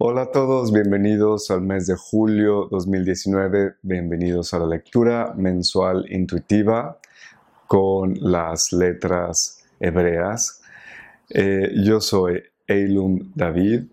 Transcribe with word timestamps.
Hola 0.00 0.22
a 0.22 0.30
todos, 0.30 0.72
bienvenidos 0.72 1.50
al 1.50 1.62
mes 1.62 1.88
de 1.88 1.96
julio 1.96 2.68
2019, 2.70 3.78
bienvenidos 3.82 4.54
a 4.54 4.60
la 4.60 4.66
lectura 4.66 5.34
mensual 5.36 6.06
intuitiva 6.08 7.00
con 7.66 8.14
las 8.20 8.72
letras 8.72 9.64
hebreas. 9.80 10.62
Eh, 11.30 11.72
yo 11.82 12.00
soy 12.00 12.40
Eilum 12.68 13.32
David, 13.34 13.86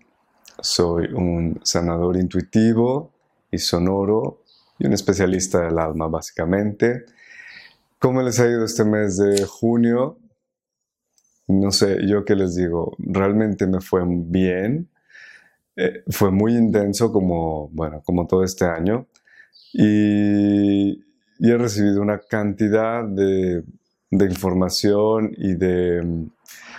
soy 0.60 1.12
un 1.12 1.58
sanador 1.64 2.16
intuitivo 2.16 3.10
y 3.50 3.58
sonoro 3.58 4.44
y 4.78 4.86
un 4.86 4.92
especialista 4.92 5.62
del 5.62 5.76
alma 5.76 6.06
básicamente. 6.06 7.04
¿Cómo 7.98 8.22
les 8.22 8.38
ha 8.38 8.46
ido 8.46 8.64
este 8.64 8.84
mes 8.84 9.16
de 9.16 9.44
junio? 9.44 10.20
No 11.48 11.72
sé, 11.72 12.06
yo 12.06 12.24
qué 12.24 12.36
les 12.36 12.54
digo, 12.54 12.94
realmente 12.96 13.66
me 13.66 13.80
fue 13.80 14.04
bien 14.06 14.88
eh, 15.76 16.02
fue 16.08 16.30
muy 16.30 16.56
intenso 16.56 17.12
como, 17.12 17.68
bueno, 17.68 18.02
como 18.04 18.26
todo 18.26 18.42
este 18.42 18.64
año 18.64 19.06
y, 19.72 21.04
he 21.38 21.58
recibido 21.58 22.00
una 22.00 22.18
cantidad 22.18 23.04
de, 23.04 23.62
información 24.10 25.32
y 25.36 25.54
de 25.54 26.00
mm, 26.02 26.30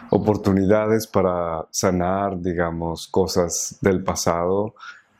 oportunidades 0.09 1.05
para 1.05 1.67
sanar, 1.69 2.41
digamos, 2.41 3.07
cosas 3.07 3.77
del 3.81 4.03
pasado 4.03 4.73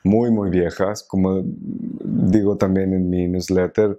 muy, 0.04 0.32
muy 0.32 0.50
viejas. 0.50 1.04
Como 1.04 1.44
digo 1.44 2.58
también 2.58 2.94
en 2.94 3.10
mi 3.10 3.28
newsletter, 3.28 3.96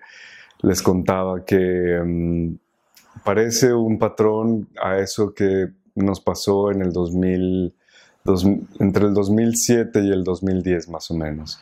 les 0.63 0.83
contaba 0.83 1.45
que 1.45 2.03
mm, 2.05 2.57
parece 3.25 3.73
un 3.73 3.97
patrón 3.99 4.69
a 4.83 4.99
eso 4.99 5.33
que 5.33 5.69
nos 5.95 6.21
pasó 6.21 6.73
en 6.73 6.83
el 6.83 6.93
2000 6.93 7.75
entre 8.79 9.07
el 9.07 9.15
2007 9.15 10.01
y 10.05 10.11
el 10.11 10.25
2010 10.25 10.89
más 10.89 11.11
o 11.11 11.15
menos. 11.15 11.61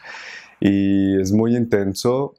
Y 0.60 1.20
es 1.20 1.32
muy 1.32 1.56
intenso, 1.56 2.34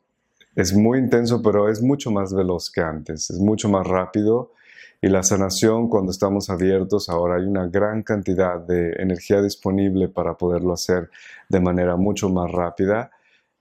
es 0.55 0.73
muy 0.73 0.99
intenso, 0.99 1.41
pero 1.41 1.69
es 1.69 1.81
mucho 1.81 2.11
más 2.11 2.33
veloz 2.33 2.69
que 2.71 2.81
antes, 2.81 3.29
es 3.29 3.39
mucho 3.39 3.69
más 3.69 3.85
rápido. 3.85 4.51
Y 4.99 5.09
la 5.09 5.21
sanación, 5.21 5.89
cuando 5.89 6.11
estamos 6.11 6.49
abiertos, 6.49 7.07
ahora 7.09 7.35
hay 7.35 7.45
una 7.45 7.67
gran 7.67 8.01
cantidad 8.01 8.59
de 8.59 8.93
energía 8.97 9.41
disponible 9.41 10.07
para 10.07 10.35
poderlo 10.35 10.73
hacer 10.73 11.11
de 11.49 11.59
manera 11.59 11.95
mucho 11.95 12.29
más 12.29 12.51
rápida. 12.51 13.11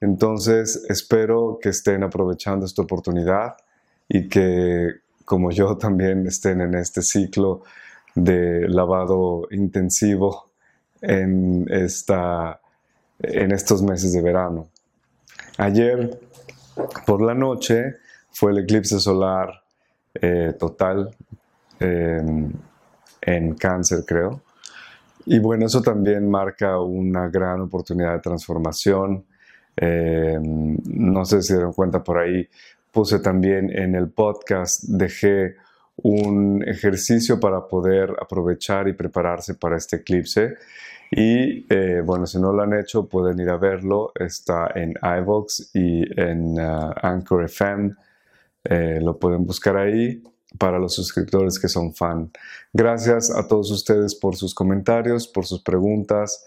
Entonces, 0.01 0.85
espero 0.89 1.59
que 1.61 1.69
estén 1.71 2.03
aprovechando 2.03 2.65
esta 2.65 2.83
oportunidad 2.83 3.57
y 4.09 4.29
que, 4.29 4.89
como 5.27 5.51
yo, 5.51 5.77
también 5.77 6.27
estén 6.27 6.63
en 6.63 6.75
este 6.75 7.03
ciclo 7.03 7.63
de 8.15 8.67
lavado 8.69 9.47
intensivo 9.51 10.46
en, 11.07 11.67
esta, 11.71 12.61
en 13.21 13.53
estos 13.53 13.83
meses 13.83 14.13
de 14.13 14.23
verano. 14.23 14.69
Ayer 15.59 16.19
por 17.07 17.23
la 17.23 17.35
noche 17.35 17.97
fue 18.31 18.53
el 18.53 18.59
eclipse 18.59 18.99
solar 19.01 19.63
eh, 20.15 20.55
total 20.59 21.15
en 21.79 23.55
cáncer, 23.59 24.05
creo. 24.07 24.41
Y 25.27 25.41
bueno, 25.41 25.67
eso 25.67 25.83
también 25.83 26.31
marca 26.31 26.81
una 26.81 27.29
gran 27.29 27.61
oportunidad 27.61 28.15
de 28.15 28.21
transformación. 28.21 29.25
Eh, 29.77 30.39
no 30.41 31.25
sé 31.25 31.43
si 31.43 31.49
se 31.49 31.55
dieron 31.55 31.73
cuenta 31.73 32.03
por 32.03 32.19
ahí, 32.19 32.49
puse 32.93 33.19
también 33.19 33.77
en 33.77 33.97
el 33.97 34.09
podcast, 34.09 34.85
dejé 34.85 35.57
un 35.97 36.63
ejercicio 36.67 37.41
para 37.41 37.67
poder 37.67 38.15
aprovechar 38.21 38.87
y 38.87 38.93
prepararse 38.93 39.55
para 39.55 39.77
este 39.77 39.97
eclipse. 39.97 40.55
Y 41.11 41.67
eh, 41.73 42.03
bueno, 42.05 42.27
si 42.27 42.39
no 42.39 42.53
lo 42.53 42.63
han 42.63 42.75
hecho, 42.75 43.07
pueden 43.07 43.39
ir 43.41 43.49
a 43.51 43.57
verlo. 43.57 44.13
Está 44.15 44.71
en 44.75 44.95
iVox 45.21 45.71
y 45.75 46.05
en 46.21 46.59
uh, 46.59 46.93
Anchor 47.03 47.45
FM. 47.45 47.95
Eh, 48.65 49.01
lo 49.01 49.19
pueden 49.19 49.47
buscar 49.47 49.77
ahí 49.77 50.23
para 50.59 50.79
los 50.79 50.95
suscriptores 50.95 51.59
que 51.59 51.69
son 51.69 51.95
fan. 51.95 52.31
Gracias 52.73 53.31
a 53.31 53.47
todos 53.47 53.71
ustedes 53.71 54.15
por 54.15 54.37
sus 54.37 54.55
comentarios, 54.55 55.29
por 55.29 55.47
sus 55.47 55.63
preguntas 55.63 56.45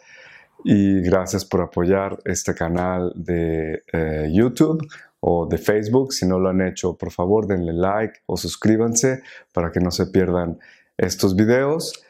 y 0.63 1.01
gracias 1.01 1.45
por 1.45 1.62
apoyar 1.62 2.19
este 2.25 2.53
canal 2.53 3.13
de 3.16 3.83
eh, 3.94 4.29
YouTube 4.31 4.85
o 5.22 5.45
de 5.45 5.57
Facebook. 5.57 6.13
Si 6.13 6.25
no 6.25 6.39
lo 6.39 6.50
han 6.50 6.62
hecho, 6.62 6.97
por 6.97 7.12
favor 7.12 7.47
denle 7.47 7.73
like 7.73 8.19
o 8.25 8.35
suscríbanse 8.35 9.22
para 9.53 9.72
que 9.72 9.79
no 9.79 9.91
se 9.91 10.07
pierdan 10.07 10.59
estos 10.97 11.35
videos. 11.35 12.03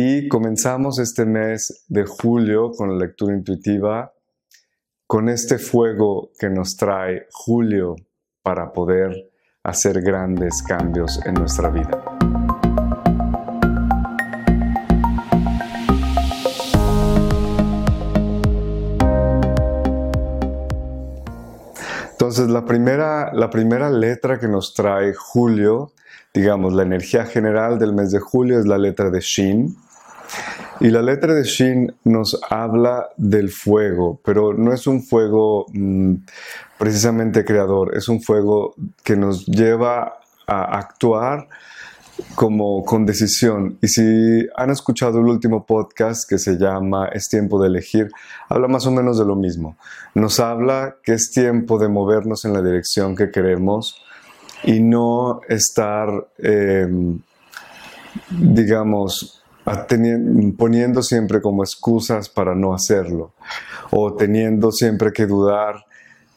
Y 0.00 0.28
comenzamos 0.28 1.00
este 1.00 1.26
mes 1.26 1.84
de 1.88 2.04
julio 2.04 2.70
con 2.70 2.88
la 2.88 3.04
lectura 3.04 3.34
intuitiva, 3.34 4.12
con 5.08 5.28
este 5.28 5.58
fuego 5.58 6.30
que 6.38 6.48
nos 6.48 6.76
trae 6.76 7.26
julio 7.32 7.96
para 8.40 8.72
poder 8.72 9.28
hacer 9.64 10.00
grandes 10.00 10.62
cambios 10.62 11.18
en 11.26 11.34
nuestra 11.34 11.70
vida. 11.70 12.00
Entonces, 22.12 22.48
la 22.48 22.64
primera, 22.64 23.34
la 23.34 23.50
primera 23.50 23.90
letra 23.90 24.38
que 24.38 24.46
nos 24.46 24.74
trae 24.74 25.12
Julio, 25.12 25.90
digamos, 26.32 26.72
la 26.72 26.84
energía 26.84 27.24
general 27.24 27.80
del 27.80 27.94
mes 27.94 28.12
de 28.12 28.20
julio 28.20 28.60
es 28.60 28.66
la 28.66 28.78
letra 28.78 29.10
de 29.10 29.18
Shin. 29.18 29.76
Y 30.80 30.90
la 30.90 31.02
letra 31.02 31.34
de 31.34 31.42
Shin 31.42 31.92
nos 32.04 32.38
habla 32.48 33.08
del 33.16 33.50
fuego, 33.50 34.20
pero 34.24 34.54
no 34.54 34.72
es 34.72 34.86
un 34.86 35.02
fuego 35.02 35.66
mm, 35.72 36.14
precisamente 36.78 37.44
creador, 37.44 37.96
es 37.96 38.08
un 38.08 38.22
fuego 38.22 38.74
que 39.02 39.16
nos 39.16 39.44
lleva 39.46 40.18
a 40.46 40.78
actuar 40.78 41.48
como 42.34 42.84
con 42.84 43.06
decisión. 43.06 43.78
Y 43.82 43.88
si 43.88 44.46
han 44.56 44.70
escuchado 44.70 45.18
el 45.18 45.26
último 45.26 45.66
podcast 45.66 46.28
que 46.28 46.38
se 46.38 46.56
llama 46.56 47.08
Es 47.08 47.28
tiempo 47.28 47.60
de 47.60 47.68
elegir, 47.68 48.10
habla 48.48 48.68
más 48.68 48.86
o 48.86 48.90
menos 48.90 49.18
de 49.18 49.24
lo 49.24 49.34
mismo. 49.34 49.76
Nos 50.14 50.38
habla 50.40 50.96
que 51.02 51.14
es 51.14 51.30
tiempo 51.30 51.78
de 51.78 51.88
movernos 51.88 52.44
en 52.44 52.52
la 52.52 52.62
dirección 52.62 53.16
que 53.16 53.30
queremos 53.30 54.00
y 54.64 54.80
no 54.80 55.40
estar, 55.48 56.08
em, 56.38 57.20
digamos, 58.30 59.37
poniendo 60.56 61.02
siempre 61.02 61.40
como 61.40 61.62
excusas 61.62 62.28
para 62.28 62.54
no 62.54 62.74
hacerlo 62.74 63.34
o 63.90 64.14
teniendo 64.14 64.72
siempre 64.72 65.12
que 65.12 65.26
dudar 65.26 65.84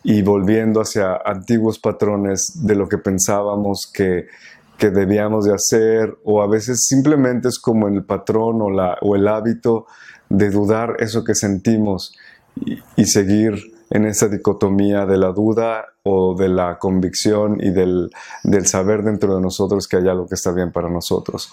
y 0.04 0.22
volviendo 0.22 0.82
hacia 0.82 1.16
antiguos 1.24 1.80
patrones 1.80 2.54
de 2.56 2.76
lo 2.76 2.90
que 2.90 2.98
pensábamos 2.98 3.90
que 3.94 4.28
que 4.82 4.90
debíamos 4.90 5.46
de 5.46 5.54
hacer 5.54 6.18
o 6.24 6.42
a 6.42 6.48
veces 6.48 6.88
simplemente 6.88 7.50
es 7.50 7.60
como 7.60 7.88
el 7.88 8.04
patrón 8.04 8.64
o, 8.64 8.72
la, 8.72 8.98
o 9.02 9.16
el 9.16 9.28
hábito 9.28 9.86
de 10.28 10.50
dudar 10.50 10.96
eso 10.98 11.24
que 11.24 11.36
sentimos 11.36 12.18
y, 12.96 13.06
seguir 13.06 13.54
en 13.92 14.06
esa 14.06 14.28
dicotomía 14.28 15.06
de 15.06 15.18
la 15.18 15.32
duda 15.32 15.86
o 16.04 16.36
de 16.36 16.48
la 16.50 16.80
convicción 16.80 17.58
y 17.62 17.70
del, 17.72 18.10
del, 18.44 18.66
saber 18.66 19.04
dentro 19.04 19.36
de 19.36 19.42
nosotros 19.42 19.88
que 19.88 19.98
hay 19.98 20.08
algo 20.08 20.28
que 20.28 20.36
está 20.36 20.52
bien 20.52 20.72
para 20.72 20.90
nosotros. 20.90 21.52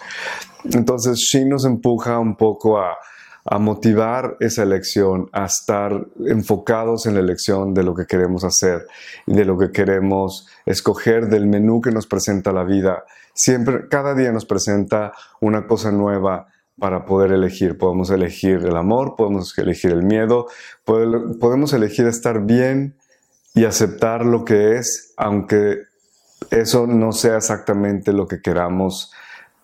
Entonces, 0.73 1.19
Shin 1.19 1.49
nos 1.49 1.65
empuja 1.65 2.19
un 2.19 2.37
poco 2.37 2.79
a, 2.79 2.97
a 3.45 3.59
motivar 3.59 4.37
esa 4.41 4.63
elección, 4.63 5.29
a 5.33 5.47
estar 5.47 6.07
enfocados 6.27 7.07
en 7.07 7.15
la 7.15 7.21
elección 7.21 7.75
de 7.75 7.83
lo 7.83 7.95
que 7.95 8.07
queremos 8.07 8.45
hacer 8.45 8.87
y 9.27 9.35
de 9.35 9.45
lo 9.45 9.59
que 9.59 9.73
queremos 9.73 10.47
escoger 10.65 11.29
del 11.29 11.47
menú 11.47 11.81
que 11.81 11.91
nos 11.91 12.07
presenta 12.07 12.53
la 12.53 12.65
vida. 12.65 13.05
Siempre, 13.35 13.89
cada 13.89 14.15
día 14.15 14.33
nos 14.33 14.45
presenta 14.45 15.13
una 15.41 15.67
cosa 15.67 15.91
nueva 15.91 16.47
para 16.79 17.05
poder 17.05 17.33
elegir. 17.33 17.79
Podemos 17.79 18.11
elegir 18.11 18.65
el 18.65 18.77
amor, 18.77 19.15
podemos 19.17 19.57
elegir 19.59 19.93
el 19.93 20.03
miedo, 20.03 20.47
podemos 20.85 21.73
elegir 21.73 22.07
estar 22.07 22.45
bien 22.45 22.97
y 23.55 23.65
aceptar 23.65 24.25
lo 24.25 24.45
que 24.45 24.77
es, 24.77 25.13
aunque 25.17 25.83
eso 26.51 26.87
no 26.87 27.13
sea 27.13 27.37
exactamente 27.37 28.13
lo 28.13 28.27
que 28.27 28.41
queramos 28.41 29.13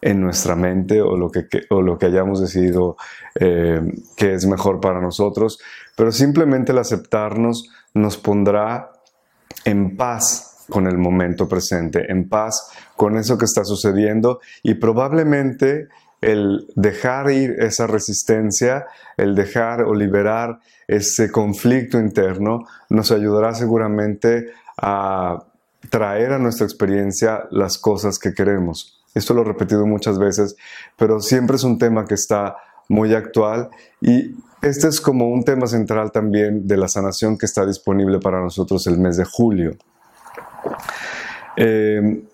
en 0.00 0.20
nuestra 0.20 0.54
mente 0.54 1.00
o 1.00 1.16
lo 1.16 1.30
que, 1.30 1.46
o 1.70 1.80
lo 1.80 1.96
que 1.96 2.06
hayamos 2.06 2.40
decidido 2.40 2.96
eh, 3.40 3.80
que 4.16 4.34
es 4.34 4.46
mejor 4.46 4.80
para 4.80 5.00
nosotros, 5.00 5.58
pero 5.96 6.12
simplemente 6.12 6.72
el 6.72 6.78
aceptarnos 6.78 7.70
nos 7.94 8.18
pondrá 8.18 8.90
en 9.64 9.96
paz 9.96 10.66
con 10.68 10.86
el 10.86 10.98
momento 10.98 11.48
presente, 11.48 12.10
en 12.10 12.28
paz 12.28 12.70
con 12.96 13.16
eso 13.16 13.38
que 13.38 13.44
está 13.44 13.64
sucediendo 13.64 14.40
y 14.62 14.74
probablemente 14.74 15.88
el 16.24 16.66
dejar 16.74 17.30
ir 17.30 17.56
esa 17.58 17.86
resistencia, 17.86 18.86
el 19.16 19.34
dejar 19.34 19.82
o 19.82 19.94
liberar 19.94 20.58
ese 20.88 21.30
conflicto 21.30 21.98
interno, 21.98 22.66
nos 22.88 23.10
ayudará 23.10 23.54
seguramente 23.54 24.48
a 24.78 25.44
traer 25.90 26.32
a 26.32 26.38
nuestra 26.38 26.64
experiencia 26.64 27.44
las 27.50 27.76
cosas 27.76 28.18
que 28.18 28.32
queremos. 28.32 29.02
Esto 29.14 29.34
lo 29.34 29.42
he 29.42 29.44
repetido 29.44 29.86
muchas 29.86 30.18
veces, 30.18 30.56
pero 30.96 31.20
siempre 31.20 31.56
es 31.56 31.64
un 31.64 31.78
tema 31.78 32.06
que 32.06 32.14
está 32.14 32.56
muy 32.88 33.14
actual 33.14 33.68
y 34.00 34.34
este 34.62 34.88
es 34.88 35.00
como 35.00 35.28
un 35.28 35.44
tema 35.44 35.66
central 35.66 36.10
también 36.10 36.66
de 36.66 36.78
la 36.78 36.88
sanación 36.88 37.36
que 37.36 37.44
está 37.44 37.66
disponible 37.66 38.18
para 38.18 38.40
nosotros 38.40 38.86
el 38.86 38.98
mes 38.98 39.18
de 39.18 39.24
julio. 39.26 39.76
Eh, 41.56 42.24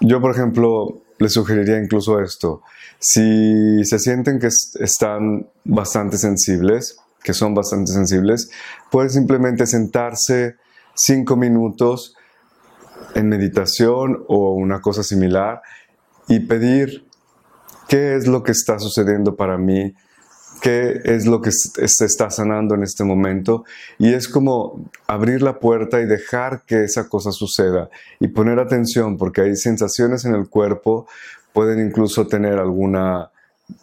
yo, 0.00 0.20
por 0.20 0.32
ejemplo, 0.32 1.03
les 1.24 1.32
sugeriría 1.32 1.78
incluso 1.78 2.20
esto. 2.20 2.62
Si 2.98 3.84
se 3.84 3.98
sienten 3.98 4.38
que 4.38 4.48
están 4.80 5.48
bastante 5.64 6.18
sensibles, 6.18 6.96
que 7.22 7.32
son 7.32 7.54
bastante 7.54 7.92
sensibles, 7.92 8.50
pueden 8.90 9.10
simplemente 9.10 9.66
sentarse 9.66 10.56
cinco 10.94 11.36
minutos 11.36 12.14
en 13.14 13.28
meditación 13.28 14.24
o 14.28 14.52
una 14.52 14.80
cosa 14.80 15.02
similar 15.02 15.62
y 16.28 16.40
pedir 16.40 17.06
qué 17.88 18.14
es 18.16 18.26
lo 18.26 18.42
que 18.42 18.52
está 18.52 18.78
sucediendo 18.78 19.34
para 19.34 19.56
mí, 19.56 19.94
qué 20.60 21.00
es 21.04 21.26
lo 21.26 21.40
que 21.40 21.50
se 21.52 22.04
está 22.04 22.30
sanando 22.30 22.74
en 22.74 22.82
este 22.82 23.04
momento. 23.04 23.64
Y 23.98 24.14
es 24.14 24.28
como 24.28 24.90
abrir 25.06 25.42
la 25.42 25.58
puerta 25.58 26.00
y 26.00 26.06
dejar 26.06 26.62
que 26.66 26.84
esa 26.84 27.08
cosa 27.08 27.32
suceda 27.32 27.88
y 28.20 28.28
poner 28.28 28.58
atención 28.58 29.16
porque 29.16 29.42
hay 29.42 29.56
sensaciones 29.56 30.24
en 30.24 30.34
el 30.34 30.48
cuerpo, 30.48 31.06
pueden 31.52 31.86
incluso 31.86 32.26
tener 32.26 32.58
alguna, 32.58 33.30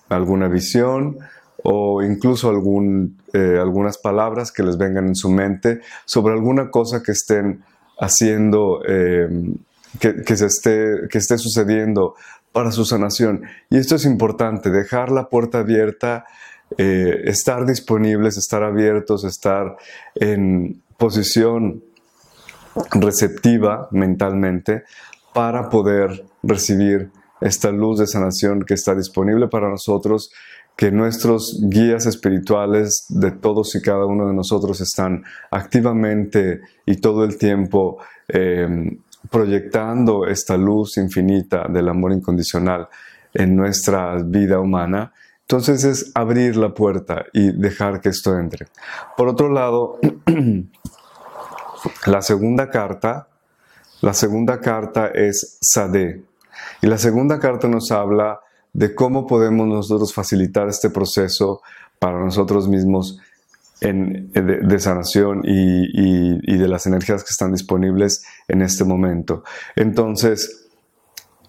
alguna 0.10 0.48
visión 0.48 1.18
o 1.64 2.02
incluso 2.02 2.50
algún, 2.50 3.18
eh, 3.34 3.58
algunas 3.60 3.98
palabras 3.98 4.52
que 4.52 4.64
les 4.64 4.78
vengan 4.78 5.08
en 5.08 5.16
su 5.16 5.30
mente 5.30 5.82
sobre 6.06 6.34
alguna 6.34 6.70
cosa 6.72 7.04
que 7.04 7.12
estén 7.12 7.64
haciendo, 8.00 8.84
em, 8.86 9.56
que, 10.00 10.36
se 10.36 10.48
esté, 10.48 11.08
que 11.10 11.18
esté 11.18 11.38
sucediendo 11.38 12.16
para 12.52 12.72
su 12.72 12.86
sanación. 12.86 13.44
Y 13.70 13.78
esto 13.78 13.96
es 13.96 14.06
importante, 14.06 14.70
dejar 14.72 15.12
la 15.12 15.30
puerta 15.30 15.60
abierta, 15.60 16.26
eh, 16.78 17.22
estar 17.26 17.66
disponibles, 17.66 18.38
estar 18.38 18.64
abiertos, 18.64 19.24
estar 19.24 19.78
en 20.16 20.82
posición 20.98 21.84
receptiva 22.92 23.88
mentalmente 23.92 24.84
para 25.34 25.70
poder 25.70 26.26
recibir 26.44 27.10
esta 27.42 27.72
luz 27.72 28.00
de 28.00 28.08
sanación 28.08 28.64
que 28.64 28.76
está 28.76 28.96
disponible 28.96 29.48
para 29.48 29.70
nosotros 29.70 30.32
que 30.76 30.92
nuestros 30.92 31.60
guías 31.70 32.06
espirituales 32.06 33.06
de 33.10 33.32
todos 33.32 33.76
y 33.76 33.82
cada 33.82 34.06
uno 34.06 34.28
de 34.28 34.34
nosotros 34.34 34.82
están 34.82 35.24
activamente 35.52 36.62
y 36.86 36.96
todo 36.96 37.24
el 37.24 37.38
tiempo 37.38 37.98
em, 38.28 38.98
proyectando 39.30 40.26
esta 40.26 40.58
luz 40.58 40.98
infinita 40.98 41.68
del 41.70 41.90
amor 41.90 42.14
incondicional 42.14 42.88
en 43.34 43.56
nuestra 43.56 44.16
vida 44.24 44.60
humana, 44.60 45.14
entonces 45.52 45.84
es 45.84 46.12
abrir 46.16 46.56
la 46.56 46.74
puerta 46.74 47.26
y 47.34 47.52
dejar 47.52 48.00
que 48.00 48.08
esto 48.08 48.40
entre. 48.40 48.68
Por 49.18 49.28
otro 49.28 49.52
lado, 49.52 50.00
la 52.06 52.22
segunda 52.22 52.70
carta, 52.70 53.28
la 54.00 54.14
segunda 54.14 54.62
carta 54.62 55.08
es 55.08 55.58
Sade. 55.60 56.24
Y 56.82 56.88
la 56.88 56.98
segunda 56.98 57.38
carta 57.38 57.68
nos 57.68 57.92
habla 57.92 58.40
de 58.72 58.96
cómo 58.96 59.28
podemos 59.28 59.68
nosotros 59.68 60.14
facilitar 60.14 60.70
este 60.70 60.90
proceso 60.90 61.62
para 62.00 62.18
nosotros 62.24 62.70
mismos 62.70 63.20
de, 63.82 64.80
sanación 64.80 65.42
y, 65.44 66.58
de 66.58 66.68
las 66.70 66.86
energías 66.86 67.26
que 67.26 67.32
están 67.32 67.52
disponibles 67.52 68.24
en 68.48 68.62
este 68.62 68.86
momento. 68.86 69.44
Entonces, 69.76 70.61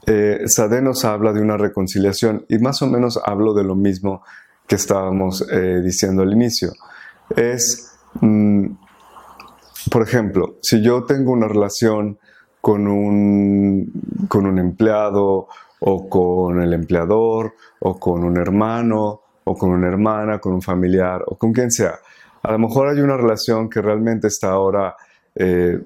eh, 0.06 0.42
Sade 0.46 0.82
nos 0.82 1.04
habla 1.04 1.32
de 1.32 1.40
una 1.40 1.56
reconciliación 1.56 2.44
y 2.48 2.58
más 2.58 2.82
o 2.82 2.86
menos 2.86 3.20
hablo 3.24 3.54
de 3.54 3.64
lo 3.64 3.74
mismo 3.74 4.22
que 4.66 4.76
estábamos 4.76 5.46
eh, 5.50 5.80
diciendo 5.82 6.22
al 6.22 6.32
inicio. 6.32 6.72
Es, 7.36 7.98
mm, 8.20 8.66
por 9.90 10.02
ejemplo, 10.02 10.56
si 10.62 10.82
yo 10.82 11.04
tengo 11.04 11.32
una 11.32 11.48
relación 11.48 12.18
con 12.60 12.86
un, 12.86 13.92
con 14.28 14.46
un 14.46 14.58
empleado 14.58 15.48
o 15.80 16.08
con 16.08 16.62
el 16.62 16.72
empleador, 16.72 17.54
o 17.80 17.98
con 17.98 18.22
un 18.22 18.36
hermano, 18.36 19.20
o 19.44 19.54
con 19.54 19.70
una 19.70 19.88
hermana, 19.88 20.38
con 20.38 20.52
un 20.52 20.62
familiar, 20.62 21.24
o 21.26 21.36
con 21.36 21.52
quien 21.52 21.72
sea. 21.72 21.98
A 22.42 22.52
lo 22.52 22.58
mejor 22.60 22.88
hay 22.88 23.00
una 23.00 23.16
relación 23.16 23.68
que 23.68 23.82
realmente 23.82 24.28
está 24.28 24.50
ahora 24.50 24.94
eh, 25.34 25.80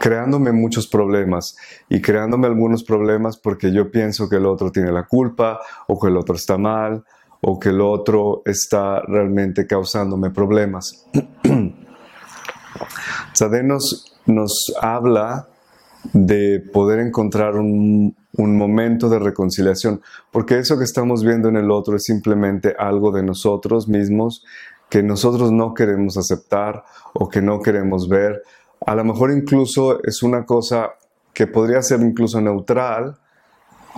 creándome 0.00 0.52
muchos 0.52 0.86
problemas 0.88 1.56
y 1.88 2.00
creándome 2.00 2.46
algunos 2.46 2.82
problemas 2.82 3.36
porque 3.36 3.72
yo 3.72 3.90
pienso 3.90 4.28
que 4.28 4.36
el 4.36 4.46
otro 4.46 4.72
tiene 4.72 4.90
la 4.90 5.04
culpa 5.04 5.60
o 5.86 6.00
que 6.00 6.08
el 6.08 6.16
otro 6.16 6.34
está 6.34 6.58
mal 6.58 7.04
o 7.40 7.58
que 7.58 7.70
el 7.70 7.80
otro 7.80 8.42
está 8.44 9.00
realmente 9.02 9.66
causándome 9.66 10.30
problemas. 10.30 11.06
Sade 13.32 13.62
nos, 13.62 14.16
nos 14.26 14.72
habla 14.80 15.48
de 16.12 16.60
poder 16.72 17.00
encontrar 17.00 17.56
un, 17.56 18.16
momento 18.34 19.08
de 19.08 19.18
reconciliación, 19.18 20.00
porque 20.30 20.58
eso 20.58 20.78
que 20.78 20.84
estamos 20.84 21.22
viendo 21.22 21.48
en 21.48 21.56
el 21.56 21.70
otro 21.70 21.96
es 21.96 22.04
simplemente 22.04 22.74
algo 22.78 23.12
de 23.12 23.22
nosotros 23.22 23.88
mismos 23.88 24.44
que 24.92 25.02
nosotros 25.02 25.50
no 25.52 25.72
queremos 25.72 26.18
aceptar 26.18 26.84
o 27.14 27.26
que 27.26 27.40
no 27.40 27.62
queremos 27.62 28.10
ver. 28.10 28.42
A 28.84 28.94
lo 28.94 29.04
mejor 29.04 29.30
incluso 29.30 30.04
es 30.04 30.22
una 30.22 30.44
cosa 30.44 30.90
que 31.32 31.46
podría 31.46 31.80
ser 31.80 32.02
incluso 32.02 32.42
neutral, 32.42 33.16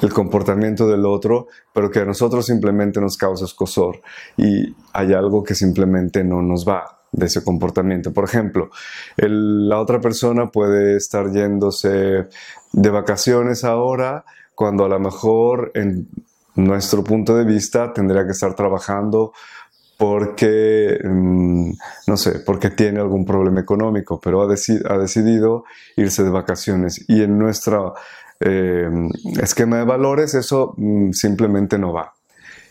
el 0.03 0.13
comportamiento 0.13 0.87
del 0.87 1.05
otro, 1.05 1.49
pero 1.73 1.91
que 1.91 1.99
a 1.99 2.05
nosotros 2.05 2.47
simplemente 2.47 3.01
nos 3.01 3.17
causa 3.17 3.45
escosor 3.45 4.03
y 4.37 4.73
hay 4.93 5.13
algo 5.15 5.43
que 5.43 5.57
simplemente 5.57 6.23
no 6.23 6.43
nos 6.43 6.65
va 6.65 7.01
de 7.11 7.27
ese 7.27 7.43
comportamiento. 7.43 8.13
Por 8.13 8.23
ejemplo, 8.23 8.71
la 9.17 9.81
otra 9.81 10.01
persona 10.01 10.53
puede 10.53 10.97
estar 10.97 11.29
yéndose 11.33 12.29
de 12.73 12.91
vacaciones 12.91 13.65
ahora 13.65 14.25
cuando 14.55 14.85
a 14.85 14.89
lo 14.89 15.01
mejor 15.01 15.73
en 15.75 16.07
nuestro 16.55 17.03
punto 17.03 17.37
de 17.37 17.45
vista 17.45 17.93
tendría 17.93 18.25
que 18.25 18.31
estar 18.31 18.55
trabajando 18.55 19.33
porque, 19.97 20.99
mm, 21.03 21.73
no 22.07 22.17
sé, 22.17 22.41
porque 22.41 22.71
tiene 22.71 23.01
algún 23.01 23.25
problema 23.25 23.61
económico, 23.61 24.21
pero 24.21 24.43
ha, 24.43 24.47
decidido 24.47 25.65
irse 25.97 26.25
de 26.25 26.31
vacaciones. 26.31 27.05
Y 27.09 27.23
en 27.23 27.39
nuestro 27.39 27.95
eh, 28.41 28.89
esquema 29.41 29.79
de 29.79 29.85
valores 29.85 30.35
eso 30.35 30.75
mm, 30.77 31.13
simplemente 31.13 31.79
no 31.79 31.93
va 31.93 32.15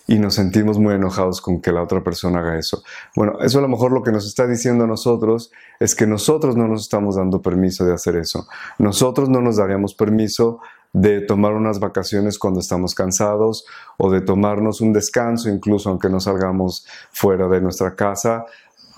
y 0.08 0.20
nos 0.20 0.36
sentimos 0.36 0.80
muy 0.80 0.96
enojados 0.96 1.42
con 1.42 1.62
que 1.62 1.72
la 1.72 1.82
otra 1.82 2.04
persona 2.04 2.40
haga 2.40 2.58
eso. 2.58 2.84
Bueno, 3.16 3.40
eso 3.42 3.60
a 3.60 3.62
lo 3.62 3.68
mejor 3.68 3.92
lo 3.92 4.04
que 4.04 4.12
nos 4.12 4.26
está 4.26 4.46
diciendo 4.48 4.84
a 4.84 4.88
nosotros 4.88 5.52
es 5.80 5.96
que 5.96 6.06
nosotros 6.06 6.58
no 6.58 6.68
nos 6.68 6.82
estamos 6.84 7.16
dando 7.16 7.42
permiso 7.42 7.86
de 7.86 7.94
hacer 7.94 8.18
eso. 8.18 8.48
Nosotros 8.80 9.30
no 9.30 9.42
nos 9.42 9.58
daríamos 9.58 9.94
permiso 9.94 10.60
de 10.94 11.22
tomar 11.22 11.54
unas 11.54 11.80
vacaciones 11.80 12.38
cuando 12.40 12.60
estamos 12.60 12.94
cansados 12.94 13.66
o 13.98 14.12
de 14.12 14.22
tomarnos 14.22 14.80
un 14.80 14.94
descanso 14.94 15.50
incluso 15.50 15.90
aunque 15.90 16.10
no 16.10 16.20
salgamos 16.20 16.86
fuera 17.12 17.48
de 17.48 17.62
nuestra 17.62 17.96
casa 17.96 18.46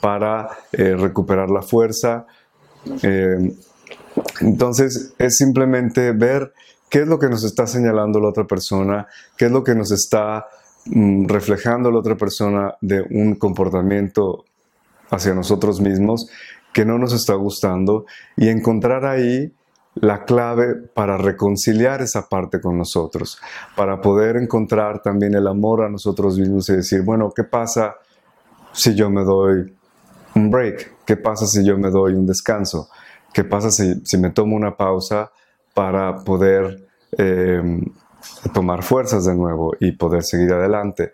para 0.01 0.49
eh, 0.73 0.95
recuperar 0.95 1.49
la 1.49 1.61
fuerza. 1.61 2.25
Eh, 3.01 3.55
entonces 4.41 5.13
es 5.17 5.37
simplemente 5.37 6.11
ver 6.11 6.53
qué 6.89 6.99
es 6.99 7.07
lo 7.07 7.17
que 7.17 7.29
nos 7.29 7.43
está 7.43 7.65
señalando 7.65 8.19
la 8.19 8.29
otra 8.29 8.45
persona, 8.45 9.07
qué 9.37 9.45
es 9.45 9.51
lo 9.51 9.63
que 9.63 9.73
nos 9.73 9.91
está 9.91 10.45
Mm, 10.87 11.25
reflejando 11.27 11.89
la 11.89 11.97
otra 11.97 12.15
persona 12.15 12.75
de 12.79 13.01
un 13.09 13.35
comportamiento 13.35 14.45
hacia 15.09 15.33
nosotros 15.33 15.81
mismos 15.81 16.29
que 16.73 16.85
no 16.85 16.99
nos 16.99 17.11
está 17.11 17.33
gustando 17.33 18.05
y 18.37 18.49
encontrar 18.49 19.03
ahí 19.05 19.51
la 19.95 20.25
clave 20.25 20.75
para 20.75 21.17
reconciliar 21.17 22.01
esa 22.01 22.27
parte 22.27 22.59
con 22.59 22.77
nosotros, 22.77 23.39
para 23.75 24.01
poder 24.01 24.37
encontrar 24.37 25.01
también 25.01 25.35
el 25.35 25.47
amor 25.47 25.83
a 25.83 25.89
nosotros 25.89 26.37
mismos 26.37 26.69
y 26.69 26.77
decir, 26.77 27.01
bueno, 27.01 27.31
¿qué 27.35 27.43
pasa 27.43 27.95
si 28.71 28.93
yo 28.93 29.09
me 29.09 29.23
doy 29.23 29.73
un 30.35 30.51
break? 30.51 31.05
¿Qué 31.05 31.17
pasa 31.17 31.47
si 31.47 31.65
yo 31.65 31.77
me 31.77 31.89
doy 31.89 32.13
un 32.13 32.25
descanso? 32.25 32.89
¿Qué 33.33 33.43
pasa 33.43 33.71
si, 33.71 34.17
me 34.17 34.31
tomo 34.31 34.55
una 34.55 34.75
pausa 34.75 35.31
para 35.73 36.15
poder 36.23 36.87
eh, 37.17 37.81
tomar 38.53 38.83
fuerzas 38.83 39.25
de 39.25 39.35
nuevo 39.35 39.73
y 39.79 39.91
poder 39.93 40.23
seguir 40.23 40.53
adelante. 40.53 41.13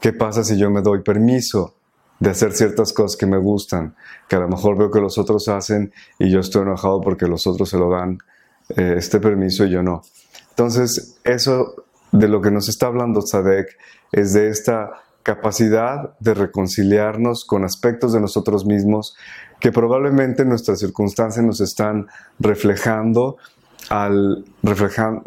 ¿Qué 0.00 0.12
pasa 0.12 0.44
si 0.44 0.58
yo 0.58 0.70
me 0.70 0.82
doy 0.82 1.02
permiso 1.02 1.76
de 2.20 2.30
hacer 2.30 2.52
ciertas 2.52 2.92
cosas 2.92 3.16
que 3.16 3.26
me 3.26 3.38
gustan, 3.38 3.94
que 4.28 4.36
a 4.36 4.40
lo 4.40 4.48
mejor 4.48 4.78
veo 4.78 4.90
que 4.90 5.00
los 5.00 5.18
otros 5.18 5.48
hacen 5.48 5.92
y 6.18 6.30
yo 6.30 6.40
estoy 6.40 6.62
enojado 6.62 7.00
porque 7.00 7.26
los 7.26 7.46
otros 7.46 7.68
se 7.68 7.78
lo 7.78 7.90
dan 7.90 8.18
eh, 8.76 8.94
este 8.96 9.18
permiso 9.18 9.64
y 9.64 9.70
yo 9.70 9.82
no? 9.82 10.02
Entonces, 10.50 11.18
eso 11.24 11.74
de 12.12 12.28
lo 12.28 12.40
que 12.40 12.50
nos 12.50 12.68
está 12.68 12.86
hablando 12.86 13.22
Sadek 13.22 13.76
es 14.12 14.32
de 14.34 14.50
esta 14.50 14.90
capacidad 15.22 16.16
de 16.20 16.34
reconciliarnos 16.34 17.44
con 17.44 17.64
aspectos 17.64 18.12
de 18.12 18.20
nosotros 18.20 18.64
mismos 18.64 19.16
que 19.58 19.72
probablemente 19.72 20.44
nuestras 20.44 20.78
circunstancias 20.78 21.44
nos 21.44 21.60
están 21.60 22.06
reflejando 22.38 23.36
al, 23.88 24.44
reflejar, 24.62 25.22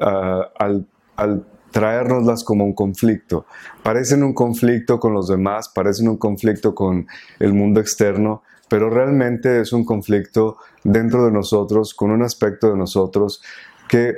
al 0.57 0.87
al 1.15 1.45
traérnoslas 1.73 2.43
como 2.43 2.63
un 2.63 2.73
conflicto. 2.73 3.45
Parecen 3.81 4.23
un 4.23 4.33
conflicto 4.33 4.99
con 4.99 5.13
los 5.13 5.27
demás, 5.27 5.69
parecen 5.69 6.07
un 6.07 6.17
conflicto 6.17 6.73
con 6.73 7.07
el 7.39 7.53
mundo 7.53 7.81
externo, 7.81 8.43
pero 8.69 8.89
realmente 8.89 9.59
es 9.59 9.73
un 9.73 9.83
conflicto 9.83 10.57
dentro 10.83 11.25
de 11.25 11.31
nosotros, 11.31 11.93
con 11.93 12.11
un 12.11 12.21
aspecto 12.21 12.69
de 12.69 12.77
nosotros 12.77 13.41
que 13.89 14.13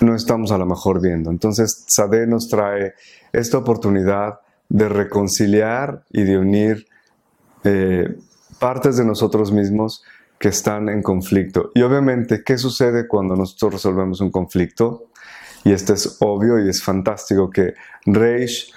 no 0.00 0.14
estamos 0.14 0.52
a 0.52 0.58
lo 0.58 0.66
mejor 0.66 1.02
viendo. 1.02 1.30
Entonces, 1.30 1.84
Sade 1.88 2.26
nos 2.26 2.48
trae 2.48 2.94
esta 3.32 3.58
oportunidad 3.58 4.40
de 4.68 4.88
reconciliar 4.88 6.04
y 6.10 6.22
de 6.22 6.38
unir 6.38 6.86
eh, 7.64 8.16
partes 8.58 8.96
de 8.96 9.04
nosotros 9.04 9.52
mismos 9.52 10.04
que 10.38 10.48
están 10.48 10.88
en 10.88 11.02
conflicto. 11.02 11.70
Y 11.74 11.82
obviamente, 11.82 12.42
¿qué 12.44 12.56
sucede 12.56 13.08
cuando 13.08 13.34
nosotros 13.34 13.74
resolvemos 13.74 14.20
un 14.20 14.30
conflicto? 14.30 15.08
Y 15.64 15.72
esto 15.72 15.94
es 15.94 16.18
obvio 16.20 16.64
y 16.64 16.68
es 16.68 16.82
fantástico 16.82 17.50
que 17.50 17.74
Reish 18.04 18.72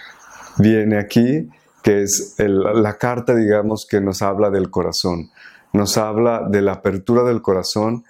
viene 0.57 0.97
aquí, 0.97 1.49
que 1.83 2.03
es 2.03 2.35
la 2.37 2.97
carta, 2.97 3.35
digamos, 3.35 3.85
que 3.85 4.01
nos 4.01 4.21
habla 4.21 4.49
del 4.49 4.69
corazón. 4.69 5.29
Nos 5.73 5.97
habla 5.97 6.47
de 6.49 6.61
la 6.61 6.73
apertura 6.73 7.23
del 7.23 7.41
corazón 7.41 8.05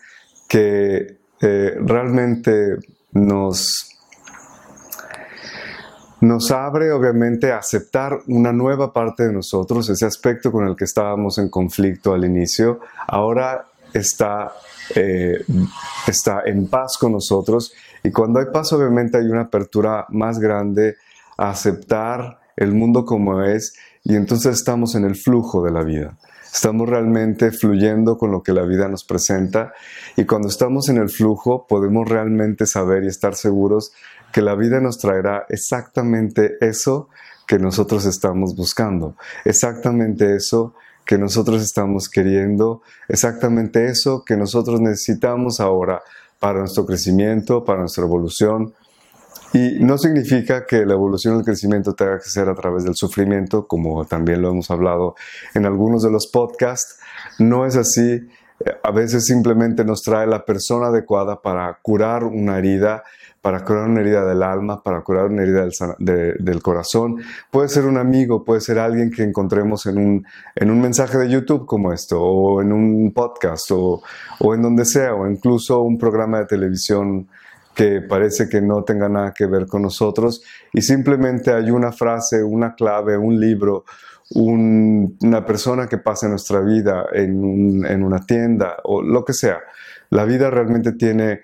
que 0.47 1.17
eh, 1.41 1.75
realmente 1.79 2.77
nos, 3.11 3.97
nos 6.21 6.51
abre 6.51 6.91
obviamente 6.91 7.51
a 7.51 7.57
aceptar 7.57 8.19
una 8.27 8.53
nueva 8.53 8.93
parte 8.93 9.23
de 9.23 9.33
nosotros, 9.33 9.89
ese 9.89 10.05
aspecto 10.05 10.51
con 10.51 10.67
el 10.67 10.75
que 10.75 10.85
estábamos 10.85 11.37
en 11.39 11.49
conflicto 11.49 12.13
al 12.13 12.25
inicio, 12.25 12.79
ahora 13.07 13.65
está, 13.97 14.53
eh, 14.95 15.43
está 16.07 16.41
en 16.45 16.67
paz 16.67 16.97
con 16.99 17.13
nosotros. 17.13 17.73
Y 18.03 18.11
cuando 18.11 18.39
hay 18.39 18.47
paz 18.53 18.73
obviamente 18.73 19.17
hay 19.17 19.25
una 19.25 19.43
apertura 19.43 20.05
más 20.09 20.39
grande 20.39 20.95
a 21.37 21.49
aceptar 21.49 22.39
el 22.55 22.73
mundo 22.73 23.05
como 23.05 23.43
es. 23.43 23.75
Y 24.03 24.15
entonces 24.15 24.55
estamos 24.55 24.95
en 24.95 25.05
el 25.05 25.15
flujo 25.15 25.63
de 25.63 25.71
la 25.71 25.83
vida. 25.83 26.17
Estamos 26.53 26.89
realmente 26.89 27.51
fluyendo 27.51 28.17
con 28.17 28.31
lo 28.31 28.41
que 28.41 28.53
la 28.53 28.63
vida 28.63 28.87
nos 28.87 29.03
presenta. 29.03 29.73
Y 30.15 30.25
cuando 30.25 30.47
estamos 30.47 30.89
en 30.89 30.97
el 30.97 31.09
flujo 31.09 31.67
podemos 31.67 32.07
realmente 32.07 32.65
saber 32.65 33.03
y 33.03 33.07
estar 33.07 33.35
seguros 33.35 33.91
que 34.31 34.41
la 34.41 34.55
vida 34.55 34.79
nos 34.79 34.97
traerá 34.97 35.45
exactamente 35.49 36.57
eso 36.61 37.09
que 37.47 37.59
nosotros 37.59 38.05
estamos 38.05 38.55
buscando, 38.55 39.15
exactamente 39.45 40.35
eso 40.35 40.73
que 41.07 41.17
nosotros 41.17 41.63
estamos 41.63 42.09
queriendo, 42.09 42.81
exactamente 43.07 43.87
eso 43.87 44.23
que 44.25 44.35
nosotros 44.35 44.81
necesitamos 44.81 45.59
ahora 45.59 46.01
para 46.39 46.59
nuestro 46.59 46.85
crecimiento, 46.85 47.63
para 47.63 47.79
nuestra 47.79 48.03
evolución, 48.03 48.73
y 49.53 49.79
no 49.79 49.97
significa 49.97 50.65
que 50.65 50.85
la 50.85 50.93
evolución 50.93 51.35
y 51.35 51.37
el 51.39 51.45
crecimiento 51.45 51.93
tenga 51.93 52.19
que 52.19 52.29
ser 52.29 52.49
a 52.49 52.55
través 52.55 52.83
del 52.83 52.95
sufrimiento, 52.95 53.65
como 53.65 54.05
también 54.05 54.41
lo 54.41 54.49
hemos 54.49 54.69
hablado 54.69 55.15
en 55.53 55.65
algunos 55.65 56.03
de 56.03 56.11
los 56.11 56.27
podcasts. 56.27 56.99
No 57.39 57.65
es 57.65 57.77
así. 57.77 58.27
A 58.83 58.91
veces 58.91 59.25
simplemente 59.25 59.85
nos 59.85 60.01
trae 60.01 60.27
la 60.27 60.43
persona 60.43 60.87
adecuada 60.87 61.41
para 61.41 61.79
curar 61.81 62.25
una 62.25 62.57
herida, 62.57 63.03
para 63.47 63.63
curar 63.63 63.87
una 63.87 64.01
herida 64.01 64.25
del 64.25 64.43
alma, 64.43 64.83
para 64.83 64.99
curar 65.03 65.27
una 65.27 65.41
herida 65.41 65.69
del, 65.99 66.61
corazón. 66.61 67.15
Puede 67.49 67.69
ser 67.69 67.85
un 67.85 67.97
amigo, 67.97 68.43
puede 68.43 68.59
ser 68.59 68.77
alguien 68.77 69.09
que 69.09 69.23
encontremos 69.23 69.85
en 69.85 69.97
un, 69.97 70.27
en 70.53 70.69
un 70.69 70.81
mensaje 70.81 71.17
de 71.17 71.29
YouTube 71.29 71.65
como 71.65 71.93
esto, 71.93 72.21
o 72.21 72.61
en 72.61 72.73
un 72.73 73.13
podcast, 73.13 73.71
o, 73.71 74.03
o 74.39 74.53
en 74.53 74.61
donde 74.61 74.83
sea, 74.83 75.13
o 75.13 75.25
incluso 75.31 75.79
un 75.79 75.97
programa 75.97 76.39
de 76.39 76.45
televisión 76.47 77.29
que 77.73 78.01
parece 78.01 78.49
que 78.49 78.59
no 78.59 78.83
tenga 78.83 79.07
nada 79.07 79.33
que 79.33 79.45
ver 79.45 79.65
con 79.65 79.83
nosotros 79.83 80.43
y 80.73 80.81
simplemente 80.81 81.53
hay 81.53 81.71
una 81.71 81.93
frase, 81.93 82.43
una 82.43 82.75
clave, 82.75 83.17
un 83.17 83.39
libro, 83.39 83.85
una 84.31 85.45
persona 85.45 85.87
que 85.87 85.99
pasa 85.99 86.25
en 86.25 86.31
nuestra 86.31 86.59
vida 86.59 87.05
en, 87.13 88.03
una 88.03 88.25
tienda 88.25 88.75
o 88.83 89.01
lo 89.01 89.23
que 89.23 89.31
sea. 89.31 89.59
La 90.09 90.25
vida 90.25 90.49
realmente 90.49 90.91
tiene 90.91 91.43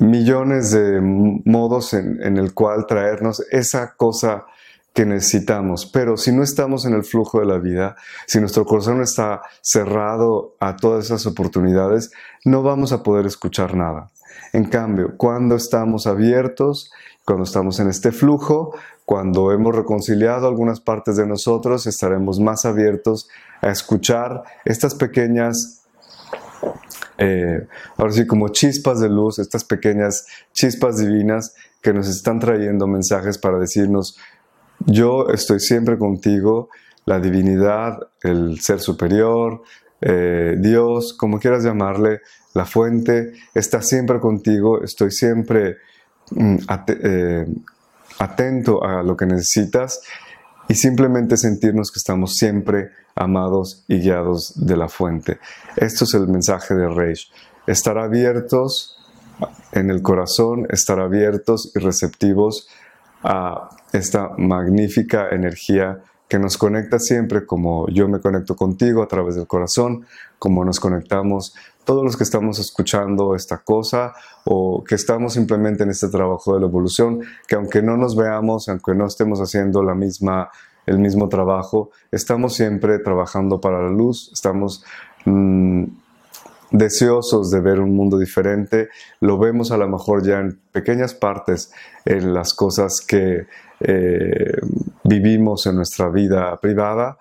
millones 0.00 0.72
de 0.72 1.00
modos 1.00 1.94
en, 1.94 2.36
el 2.36 2.54
cual 2.54 2.86
traernos 2.86 3.44
esa 3.50 3.94
cosa 3.96 4.46
que 4.94 5.06
necesitamos. 5.06 5.86
Pero 5.86 6.16
si 6.16 6.32
no 6.32 6.42
estamos 6.42 6.84
en 6.84 6.94
el 6.94 7.04
flujo 7.04 7.40
de 7.40 7.46
la 7.46 7.58
vida, 7.58 7.96
si 8.26 8.40
nuestro 8.40 8.64
corazón 8.64 9.02
está 9.02 9.42
cerrado 9.60 10.56
a 10.58 10.76
todas 10.76 11.04
esas 11.06 11.26
oportunidades, 11.26 12.10
no 12.44 12.62
vamos 12.62 12.92
a 12.92 13.02
poder 13.02 13.26
escuchar 13.26 13.74
nada. 13.74 14.10
En 14.52 14.64
cambio, 14.64 15.16
cuando 15.16 15.54
estamos 15.54 16.06
abiertos, 16.06 16.90
cuando 17.24 17.44
estamos 17.44 17.78
en 17.78 17.88
este 17.88 18.10
flujo, 18.10 18.74
cuando 19.04 19.52
hemos 19.52 19.74
reconciliado 19.74 20.48
algunas 20.48 20.80
partes 20.80 21.16
de 21.16 21.26
nosotros, 21.26 21.86
estaremos 21.86 22.40
más 22.40 22.64
abiertos 22.64 23.28
a 23.60 23.68
escuchar 23.70 24.42
estas 24.64 24.94
pequeñas, 24.94 25.79
eh, 27.20 27.66
ahora 27.98 28.12
sí, 28.12 28.26
como 28.26 28.48
chispas 28.48 28.98
de 28.98 29.10
luz, 29.10 29.38
estas 29.38 29.62
pequeñas 29.64 30.26
chispas 30.54 30.96
divinas 30.96 31.54
que 31.82 31.92
nos 31.92 32.08
están 32.08 32.40
trayendo 32.40 32.86
mensajes 32.86 33.36
para 33.36 33.58
decirnos, 33.58 34.18
yo 34.86 35.28
estoy 35.28 35.60
siempre 35.60 35.98
contigo, 35.98 36.70
la 37.04 37.20
divinidad, 37.20 37.98
el 38.22 38.60
ser 38.60 38.80
superior, 38.80 39.62
eh, 40.00 40.56
Dios, 40.58 41.12
como 41.12 41.38
quieras 41.38 41.62
llamarle, 41.62 42.20
la 42.54 42.64
fuente 42.64 43.34
está 43.54 43.82
siempre 43.82 44.18
contigo, 44.18 44.82
estoy 44.82 45.10
siempre 45.10 45.76
mm, 46.30 46.56
eh, 46.88 47.46
atento 48.18 48.82
a 48.82 49.02
lo 49.02 49.14
que 49.14 49.26
necesitas 49.26 50.00
y 50.70 50.74
simplemente 50.76 51.36
sentirnos 51.36 51.90
que 51.90 51.98
estamos 51.98 52.36
siempre 52.36 52.92
amados 53.16 53.84
y 53.88 53.98
guiados 53.98 54.52
de 54.54 54.76
la 54.76 54.88
fuente. 54.88 55.40
Esto 55.74 56.04
es 56.04 56.14
el 56.14 56.28
mensaje 56.28 56.76
de 56.76 56.86
Reish. 56.86 57.28
Estar 57.66 57.98
abiertos 57.98 58.96
en 59.72 59.90
el 59.90 60.00
corazón, 60.00 60.68
estar 60.70 61.00
abiertos 61.00 61.72
y 61.74 61.80
receptivos 61.80 62.68
a 63.24 63.68
esta 63.92 64.30
magnífica 64.38 65.30
energía 65.30 66.04
que 66.28 66.38
nos 66.38 66.56
conecta 66.56 67.00
siempre, 67.00 67.44
como 67.44 67.88
yo 67.88 68.06
me 68.06 68.20
conecto 68.20 68.54
contigo 68.54 69.02
a 69.02 69.08
través 69.08 69.34
del 69.34 69.48
corazón, 69.48 70.06
como 70.38 70.64
nos 70.64 70.78
conectamos 70.78 71.52
todos 71.90 72.04
los 72.04 72.16
que 72.16 72.22
estamos 72.22 72.60
escuchando 72.60 73.34
esta 73.34 73.58
cosa 73.58 74.14
o 74.44 74.84
que 74.84 74.94
estamos 74.94 75.32
simplemente 75.32 75.82
en 75.82 75.90
este 75.90 76.06
trabajo 76.08 76.54
de 76.54 76.60
la 76.60 76.66
evolución, 76.66 77.20
que 77.48 77.56
aunque 77.56 77.82
no 77.82 77.96
nos 77.96 78.14
veamos, 78.14 78.68
aunque 78.68 78.94
no 78.94 79.06
estemos 79.06 79.40
haciendo 79.40 79.82
la 79.82 79.96
misma, 79.96 80.50
el 80.86 81.00
mismo 81.00 81.28
trabajo, 81.28 81.90
estamos 82.12 82.54
siempre 82.54 83.00
trabajando 83.00 83.60
para 83.60 83.82
la 83.82 83.90
luz, 83.90 84.30
estamos 84.32 84.84
mm, 85.24 85.82
deseosos 86.70 87.50
de 87.50 87.58
ver 87.58 87.80
un 87.80 87.96
mundo 87.96 88.18
diferente, 88.18 88.88
lo 89.18 89.36
vemos 89.36 89.72
a 89.72 89.76
lo 89.76 89.88
mejor 89.88 90.24
ya 90.24 90.38
en 90.38 90.60
pequeñas 90.70 91.12
partes 91.14 91.72
en 92.04 92.32
las 92.32 92.54
cosas 92.54 93.00
que 93.00 93.48
eh, 93.80 94.60
vivimos 95.02 95.66
en 95.66 95.74
nuestra 95.74 96.08
vida 96.08 96.56
privada, 96.60 97.18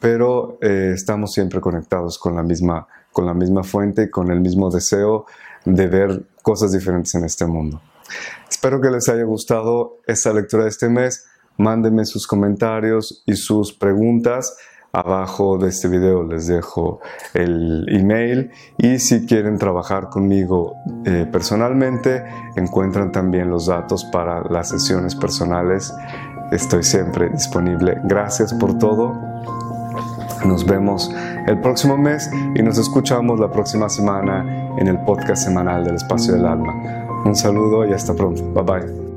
pero 0.00 0.58
eh, 0.60 0.90
estamos 0.92 1.32
siempre 1.32 1.60
conectados 1.60 2.18
con 2.18 2.34
la, 2.34 2.42
misma, 2.42 2.88
con 3.12 3.26
la 3.26 3.34
misma 3.34 3.64
fuente 3.64 4.10
con 4.10 4.30
el 4.30 4.40
mismo 4.40 4.70
deseo 4.70 5.26
de 5.64 5.86
ver 5.86 6.22
cosas 6.42 6.72
diferentes 6.72 7.14
en 7.14 7.24
este 7.24 7.46
mundo. 7.46 7.80
Espero 8.48 8.80
que 8.80 8.90
les 8.90 9.08
haya 9.08 9.24
gustado 9.24 9.98
esta 10.06 10.32
lectura 10.32 10.64
de 10.64 10.70
este 10.70 10.88
mes. 10.88 11.26
Mándenme 11.56 12.04
sus 12.04 12.26
comentarios 12.26 13.22
y 13.26 13.34
sus 13.34 13.72
preguntas. 13.72 14.56
Abajo 14.92 15.58
de 15.58 15.68
este 15.68 15.86
video 15.88 16.22
les 16.22 16.46
dejo 16.46 17.00
el 17.34 17.84
email 17.90 18.50
y 18.78 18.98
si 18.98 19.26
quieren 19.26 19.58
trabajar 19.58 20.08
conmigo 20.08 20.76
eh, 21.04 21.26
personalmente 21.30 22.24
encuentran 22.56 23.12
también 23.12 23.50
los 23.50 23.66
datos 23.66 24.04
para 24.06 24.42
las 24.48 24.70
sesiones 24.70 25.14
personales. 25.14 25.92
Estoy 26.50 26.82
siempre 26.82 27.28
disponible. 27.28 28.00
Gracias 28.04 28.54
por 28.54 28.78
todo. 28.78 29.12
Nos 30.46 30.64
vemos 30.64 31.10
el 31.48 31.58
próximo 31.60 31.96
mes 31.96 32.30
y 32.54 32.62
nos 32.62 32.78
escuchamos 32.78 33.40
la 33.40 33.50
próxima 33.50 33.88
semana 33.88 34.74
en 34.78 34.86
el 34.86 34.98
podcast 35.00 35.44
semanal 35.44 35.84
del 35.84 35.96
Espacio 35.96 36.34
del 36.34 36.46
Alma. 36.46 36.74
Un 37.24 37.34
saludo 37.34 37.88
y 37.88 37.92
hasta 37.92 38.14
pronto. 38.14 38.42
Bye 38.52 38.62
bye. 38.62 39.07